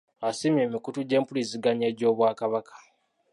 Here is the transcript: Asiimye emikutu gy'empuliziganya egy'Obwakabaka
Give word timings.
Asiimye 0.27 0.61
emikutu 0.67 0.99
gy'empuliziganya 1.09 1.85
egy'Obwakabaka 1.91 2.75